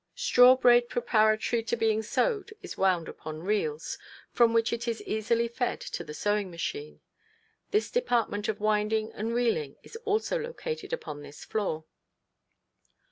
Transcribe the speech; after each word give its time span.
]Straw 0.15 0.55
braid 0.55 0.89
preparatory 0.89 1.61
to 1.61 1.75
being 1.77 2.01
sewed 2.01 2.55
is 2.63 2.75
wound 2.75 3.07
upon 3.07 3.43
reels, 3.43 3.99
from 4.31 4.51
which 4.51 4.73
it 4.73 4.87
is 4.87 4.99
easily 5.03 5.47
fed 5.47 5.79
to 5.79 6.03
the 6.03 6.15
sewing 6.15 6.49
machine; 6.49 7.01
this 7.69 7.91
department 7.91 8.47
of 8.47 8.59
winding 8.59 9.11
and 9.13 9.35
reeling 9.35 9.75
is 9.83 9.95
also 9.97 10.39
located 10.39 10.91
upon 10.91 11.21
this 11.21 11.45
floor. 11.45 11.85